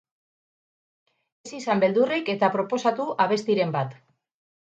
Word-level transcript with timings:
Ez 1.47 1.51
izan 1.57 1.83
beldurrik 1.83 2.33
eta 2.35 2.49
proposatu 2.57 3.07
abestiren 3.27 3.77
bat. 3.79 3.95